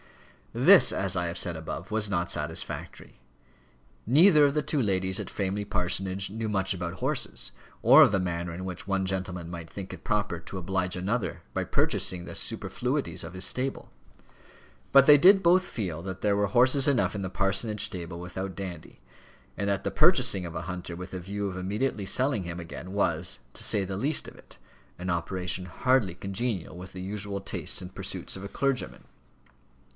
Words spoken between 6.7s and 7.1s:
about